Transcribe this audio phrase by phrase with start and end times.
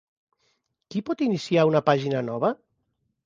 [0.95, 2.51] Qui pot iniciar una pàgina nova?